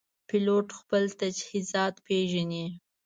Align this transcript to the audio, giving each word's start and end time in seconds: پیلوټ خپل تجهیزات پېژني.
پیلوټ 0.27 0.67
خپل 0.79 1.03
تجهیزات 1.19 1.93
پېژني. 2.05 2.65